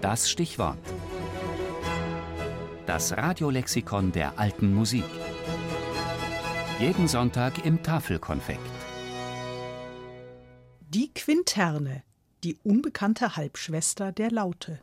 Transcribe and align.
Das 0.00 0.30
Stichwort. 0.30 0.78
Das 2.86 3.12
Radiolexikon 3.12 4.12
der 4.12 4.38
alten 4.38 4.74
Musik. 4.74 5.04
Jeden 6.78 7.06
Sonntag 7.06 7.66
im 7.66 7.82
Tafelkonfekt. 7.82 8.60
Die 10.88 11.12
Quinterne, 11.12 12.02
die 12.42 12.56
unbekannte 12.64 13.36
Halbschwester 13.36 14.10
der 14.10 14.30
Laute. 14.30 14.80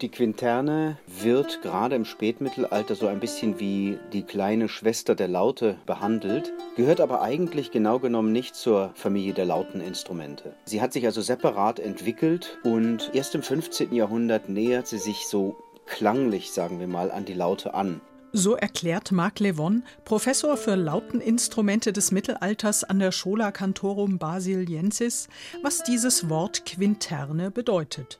Die 0.00 0.08
Quinterne 0.08 0.96
wird 1.06 1.60
gerade 1.60 1.94
im 1.94 2.06
Spätmittelalter 2.06 2.94
so 2.94 3.06
ein 3.06 3.20
bisschen 3.20 3.60
wie 3.60 3.98
die 4.14 4.22
kleine 4.22 4.70
Schwester 4.70 5.14
der 5.14 5.28
Laute 5.28 5.76
behandelt, 5.84 6.54
gehört 6.74 7.02
aber 7.02 7.20
eigentlich 7.20 7.70
genau 7.70 7.98
genommen 7.98 8.32
nicht 8.32 8.54
zur 8.54 8.92
Familie 8.94 9.34
der 9.34 9.44
Lauteninstrumente. 9.44 10.54
Sie 10.64 10.80
hat 10.80 10.94
sich 10.94 11.04
also 11.04 11.20
separat 11.20 11.80
entwickelt 11.80 12.58
und 12.64 13.10
erst 13.12 13.34
im 13.34 13.42
15. 13.42 13.92
Jahrhundert 13.92 14.48
nähert 14.48 14.86
sie 14.86 14.96
sich 14.96 15.26
so 15.26 15.58
klanglich, 15.84 16.50
sagen 16.50 16.80
wir 16.80 16.88
mal, 16.88 17.10
an 17.10 17.26
die 17.26 17.34
Laute 17.34 17.74
an. 17.74 18.00
So 18.32 18.56
erklärt 18.56 19.12
Marc 19.12 19.38
Levon, 19.38 19.82
Professor 20.06 20.56
für 20.56 20.76
Lauteninstrumente 20.76 21.92
des 21.92 22.10
Mittelalters 22.10 22.84
an 22.84 23.00
der 23.00 23.12
Schola 23.12 23.52
Cantorum 23.52 24.16
Basiliensis, 24.18 25.28
was 25.62 25.82
dieses 25.82 26.30
Wort 26.30 26.64
Quinterne 26.64 27.50
bedeutet. 27.50 28.18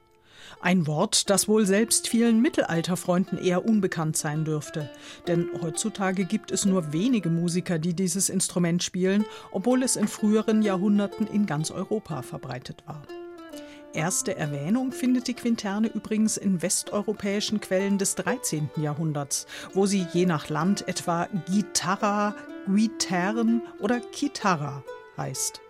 Ein 0.60 0.86
Wort, 0.86 1.30
das 1.30 1.48
wohl 1.48 1.66
selbst 1.66 2.08
vielen 2.08 2.40
Mittelalterfreunden 2.40 3.38
eher 3.38 3.64
unbekannt 3.64 4.16
sein 4.16 4.44
dürfte. 4.44 4.90
Denn 5.26 5.48
heutzutage 5.60 6.24
gibt 6.24 6.50
es 6.50 6.64
nur 6.64 6.92
wenige 6.92 7.30
Musiker, 7.30 7.78
die 7.78 7.94
dieses 7.94 8.28
Instrument 8.28 8.82
spielen, 8.82 9.24
obwohl 9.50 9.82
es 9.82 9.96
in 9.96 10.08
früheren 10.08 10.62
Jahrhunderten 10.62 11.26
in 11.26 11.46
ganz 11.46 11.70
Europa 11.70 12.22
verbreitet 12.22 12.82
war. 12.86 13.02
Erste 13.92 14.36
Erwähnung 14.36 14.92
findet 14.92 15.27
die 15.27 15.34
Quinterne 15.34 15.88
übrigens 15.88 16.36
in 16.36 16.62
westeuropäischen 16.62 17.60
Quellen 17.60 17.98
des 17.98 18.14
13. 18.14 18.70
Jahrhunderts, 18.77 19.47
wo 19.75 19.84
sie 19.86 20.06
je 20.12 20.27
nach 20.27 20.48
Land 20.48 20.86
etwa 20.86 21.28
Gitarra, 21.50 22.36
Guitern 22.66 23.62
oder 23.80 23.98
Kitara 23.98 24.84
heißt. 25.16 25.60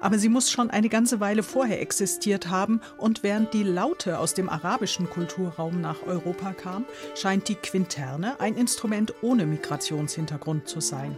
Aber 0.00 0.18
sie 0.18 0.28
muss 0.28 0.50
schon 0.50 0.70
eine 0.70 0.88
ganze 0.88 1.20
Weile 1.20 1.42
vorher 1.42 1.80
existiert 1.80 2.48
haben 2.48 2.80
und 2.96 3.22
während 3.22 3.54
die 3.54 3.62
Laute 3.62 4.18
aus 4.18 4.34
dem 4.34 4.48
arabischen 4.48 5.08
Kulturraum 5.08 5.80
nach 5.80 6.02
Europa 6.06 6.52
kam, 6.52 6.84
scheint 7.14 7.48
die 7.48 7.54
Quinterne 7.54 8.40
ein 8.40 8.56
Instrument 8.56 9.14
ohne 9.22 9.46
Migrationshintergrund 9.46 10.68
zu 10.68 10.80
sein. 10.80 11.16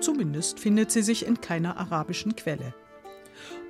Zumindest 0.00 0.60
findet 0.60 0.90
sie 0.90 1.02
sich 1.02 1.26
in 1.26 1.40
keiner 1.40 1.76
arabischen 1.76 2.36
Quelle. 2.36 2.74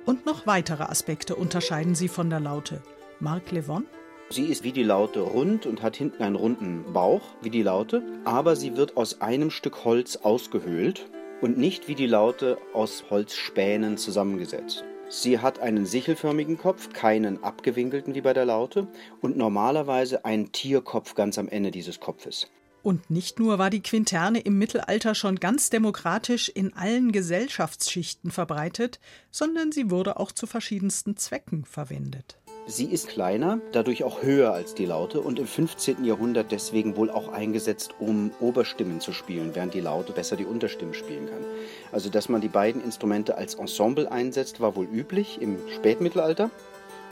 Und 0.05 0.25
noch 0.25 0.45
weitere 0.45 0.83
Aspekte 0.83 1.35
unterscheiden 1.35 1.95
sie 1.95 2.07
von 2.07 2.29
der 2.29 2.39
Laute. 2.39 2.81
Marc 3.19 3.51
Levon? 3.51 3.85
Sie 4.29 4.45
ist 4.45 4.63
wie 4.63 4.71
die 4.71 4.83
Laute 4.83 5.19
rund 5.21 5.65
und 5.65 5.83
hat 5.83 5.95
hinten 5.95 6.23
einen 6.23 6.35
runden 6.35 6.93
Bauch, 6.93 7.21
wie 7.41 7.51
die 7.51 7.61
Laute, 7.61 8.01
aber 8.23 8.55
sie 8.55 8.75
wird 8.75 8.97
aus 8.97 9.21
einem 9.21 9.51
Stück 9.51 9.85
Holz 9.85 10.17
ausgehöhlt 10.17 11.05
und 11.41 11.57
nicht 11.57 11.87
wie 11.87 11.95
die 11.95 12.07
Laute 12.07 12.57
aus 12.73 13.05
Holzspänen 13.09 13.97
zusammengesetzt. 13.97 14.83
Sie 15.09 15.39
hat 15.39 15.59
einen 15.59 15.85
sichelförmigen 15.85 16.57
Kopf, 16.57 16.91
keinen 16.91 17.43
abgewinkelten 17.43 18.15
wie 18.15 18.21
bei 18.21 18.33
der 18.33 18.45
Laute 18.45 18.87
und 19.21 19.37
normalerweise 19.37 20.25
einen 20.25 20.51
Tierkopf 20.51 21.13
ganz 21.13 21.37
am 21.37 21.47
Ende 21.47 21.71
dieses 21.71 21.99
Kopfes. 21.99 22.47
Und 22.81 23.09
nicht 23.09 23.39
nur 23.39 23.57
war 23.57 23.71
die 23.71 23.81
Quinterne 23.81 24.39
im 24.39 24.59
Mittelalter 24.59 25.15
schon 25.15 25.39
ganz 25.39 25.71
demokratisch 25.71 26.49
in 26.49 26.73
allen 26.73 27.11
Gesellschaftsschichten 27.11 28.29
verbreitet, 28.29 28.99
sondern 29.31 29.71
sie 29.71 29.89
wurde 29.89 30.19
auch 30.19 30.31
zu 30.31 30.45
verschiedensten 30.45 31.17
Zwecken 31.17 31.65
verwendet. 31.65 32.37
Sie 32.67 32.85
ist 32.85 33.09
kleiner, 33.09 33.59
dadurch 33.73 34.03
auch 34.03 34.23
höher 34.23 34.51
als 34.51 34.73
die 34.73 34.87
Laute 34.87 35.21
und 35.21 35.37
im 35.37 35.45
15. 35.45 36.03
Jahrhundert 36.03 36.51
deswegen 36.51 36.95
wohl 36.95 37.11
auch 37.11 37.31
eingesetzt, 37.31 37.93
um 37.99 38.31
Oberstimmen 38.39 38.99
zu 38.99 39.13
spielen, 39.13 39.51
während 39.53 39.75
die 39.75 39.81
Laute 39.81 40.13
besser 40.13 40.35
die 40.35 40.45
Unterstimmen 40.45 40.95
spielen 40.95 41.27
kann. 41.27 41.45
Also, 41.91 42.09
dass 42.09 42.27
man 42.27 42.41
die 42.41 42.47
beiden 42.47 42.83
Instrumente 42.83 43.37
als 43.37 43.53
Ensemble 43.53 44.11
einsetzt, 44.11 44.61
war 44.61 44.75
wohl 44.75 44.87
üblich 44.91 45.39
im 45.39 45.59
Spätmittelalter 45.75 46.49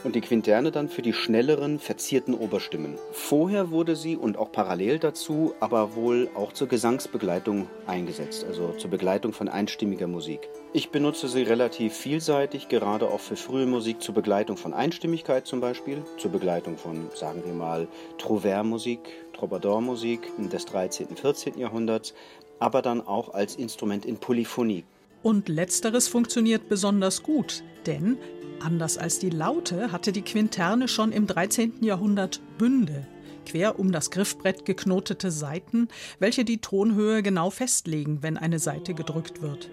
und 0.04 0.14
die 0.14 0.20
Quinterne 0.20 0.70
dann 0.70 0.88
für 0.88 1.02
die 1.02 1.12
schnelleren, 1.12 1.78
verzierten 1.78 2.34
Oberstimmen. 2.34 2.96
Vorher 3.12 3.70
wurde 3.70 3.96
sie 3.96 4.16
und 4.16 4.36
auch 4.36 4.52
parallel 4.52 4.98
dazu 4.98 5.54
aber 5.60 5.96
wohl 5.96 6.28
auch 6.34 6.52
zur 6.52 6.68
Gesangsbegleitung 6.68 7.68
eingesetzt, 7.86 8.44
also 8.44 8.72
zur 8.72 8.90
Begleitung 8.90 9.32
von 9.32 9.48
einstimmiger 9.48 10.06
Musik. 10.06 10.48
Ich 10.72 10.90
benutze 10.90 11.28
sie 11.28 11.42
relativ 11.42 11.94
vielseitig, 11.94 12.68
gerade 12.68 13.08
auch 13.08 13.20
für 13.20 13.36
frühe 13.36 13.66
Musik 13.66 14.02
zur 14.02 14.14
Begleitung 14.14 14.56
von 14.56 14.74
Einstimmigkeit 14.74 15.46
zum 15.46 15.60
Beispiel, 15.60 16.02
zur 16.18 16.30
Begleitung 16.30 16.76
von, 16.76 17.08
sagen 17.14 17.42
wir 17.44 17.54
mal, 17.54 17.88
Trouvert-Musik, 18.18 19.00
Troubadour-Musik 19.32 20.20
des 20.50 20.66
13. 20.66 21.06
und 21.08 21.20
14. 21.20 21.58
Jahrhunderts, 21.58 22.14
aber 22.58 22.82
dann 22.82 23.00
auch 23.00 23.34
als 23.34 23.56
Instrument 23.56 24.04
in 24.04 24.18
Polyphonie. 24.18 24.84
Und 25.22 25.48
letzteres 25.48 26.06
funktioniert 26.06 26.68
besonders 26.68 27.22
gut, 27.22 27.64
denn 27.86 28.18
Anders 28.64 28.96
als 28.96 29.18
die 29.18 29.28
Laute 29.28 29.92
hatte 29.92 30.10
die 30.10 30.22
Quinterne 30.22 30.88
schon 30.88 31.12
im 31.12 31.26
13. 31.26 31.84
Jahrhundert 31.84 32.40
Bünde, 32.56 33.06
quer 33.44 33.78
um 33.78 33.92
das 33.92 34.10
Griffbrett 34.10 34.64
geknotete 34.64 35.30
Saiten, 35.30 35.88
welche 36.18 36.46
die 36.46 36.62
Tonhöhe 36.62 37.22
genau 37.22 37.50
festlegen, 37.50 38.22
wenn 38.22 38.38
eine 38.38 38.58
Saite 38.58 38.94
gedrückt 38.94 39.42
wird. 39.42 39.68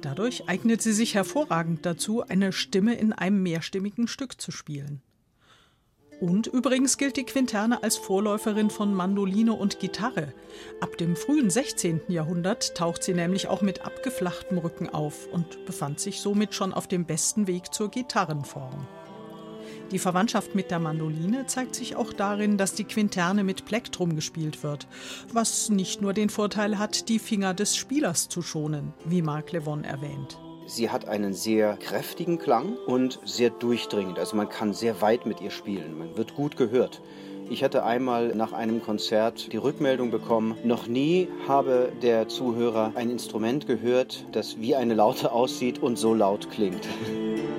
Dadurch 0.00 0.48
eignet 0.48 0.80
sie 0.80 0.94
sich 0.94 1.14
hervorragend 1.14 1.84
dazu, 1.84 2.22
eine 2.26 2.52
Stimme 2.52 2.94
in 2.94 3.12
einem 3.12 3.42
mehrstimmigen 3.42 4.08
Stück 4.08 4.40
zu 4.40 4.50
spielen. 4.50 5.02
Und 6.22 6.46
übrigens 6.46 6.98
gilt 6.98 7.16
die 7.16 7.24
Quinterne 7.24 7.82
als 7.82 7.96
Vorläuferin 7.96 8.70
von 8.70 8.94
Mandoline 8.94 9.54
und 9.54 9.80
Gitarre. 9.80 10.32
Ab 10.80 10.96
dem 10.96 11.16
frühen 11.16 11.50
16. 11.50 12.02
Jahrhundert 12.06 12.76
taucht 12.76 13.02
sie 13.02 13.12
nämlich 13.12 13.48
auch 13.48 13.60
mit 13.60 13.84
abgeflachtem 13.84 14.58
Rücken 14.58 14.88
auf 14.88 15.26
und 15.32 15.66
befand 15.66 15.98
sich 15.98 16.20
somit 16.20 16.54
schon 16.54 16.72
auf 16.72 16.86
dem 16.86 17.06
besten 17.06 17.48
Weg 17.48 17.74
zur 17.74 17.90
Gitarrenform. 17.90 18.86
Die 19.90 19.98
Verwandtschaft 19.98 20.54
mit 20.54 20.70
der 20.70 20.78
Mandoline 20.78 21.46
zeigt 21.46 21.74
sich 21.74 21.96
auch 21.96 22.12
darin, 22.12 22.56
dass 22.56 22.74
die 22.74 22.84
Quinterne 22.84 23.42
mit 23.42 23.64
Plektrum 23.64 24.14
gespielt 24.14 24.62
wird, 24.62 24.86
was 25.32 25.70
nicht 25.70 26.02
nur 26.02 26.12
den 26.12 26.30
Vorteil 26.30 26.78
hat, 26.78 27.08
die 27.08 27.18
Finger 27.18 27.52
des 27.52 27.74
Spielers 27.74 28.28
zu 28.28 28.42
schonen, 28.42 28.94
wie 29.04 29.22
Marc 29.22 29.50
Levon 29.50 29.82
erwähnt. 29.82 30.38
Sie 30.74 30.88
hat 30.88 31.06
einen 31.06 31.34
sehr 31.34 31.76
kräftigen 31.76 32.38
Klang 32.38 32.78
und 32.86 33.20
sehr 33.26 33.50
durchdringend. 33.50 34.18
Also 34.18 34.36
man 34.36 34.48
kann 34.48 34.72
sehr 34.72 35.02
weit 35.02 35.26
mit 35.26 35.42
ihr 35.42 35.50
spielen. 35.50 35.98
Man 35.98 36.16
wird 36.16 36.34
gut 36.34 36.56
gehört. 36.56 37.02
Ich 37.50 37.62
hatte 37.62 37.84
einmal 37.84 38.34
nach 38.34 38.54
einem 38.54 38.82
Konzert 38.82 39.52
die 39.52 39.58
Rückmeldung 39.58 40.10
bekommen, 40.10 40.56
noch 40.64 40.86
nie 40.86 41.28
habe 41.46 41.92
der 42.00 42.26
Zuhörer 42.28 42.92
ein 42.94 43.10
Instrument 43.10 43.66
gehört, 43.66 44.24
das 44.32 44.60
wie 44.60 44.74
eine 44.74 44.94
Laute 44.94 45.32
aussieht 45.32 45.82
und 45.82 45.96
so 45.96 46.14
laut 46.14 46.50
klingt. 46.50 46.88